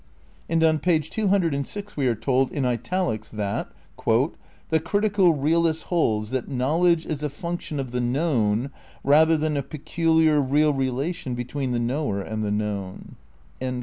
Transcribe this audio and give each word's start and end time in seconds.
And 0.49 0.63
on 0.63 0.79
page 0.79 1.11
two 1.11 1.27
hundred 1.27 1.53
and 1.53 1.63
six 1.63 1.95
we 1.95 2.07
are 2.07 2.15
told, 2.15 2.49
in 2.51 2.65
italics, 2.65 3.29
that 3.29 3.71
"the 4.03 4.79
critical 4.83 5.35
realist 5.35 5.83
holds 5.83 6.31
that 6.31 6.49
knowledge 6.49 7.05
is 7.05 7.21
a 7.21 7.29
function 7.29 7.79
of 7.79 7.91
the 7.91 8.01
known 8.01 8.71
rather 9.03 9.37
than 9.37 9.55
a 9.55 9.61
peculiar, 9.61 10.41
real 10.41 10.73
relation 10.73 11.35
between 11.35 11.71
the 11.71 11.79
knower 11.79 12.19
and 12.19 12.43
the 12.43 12.49
known." 12.49 13.15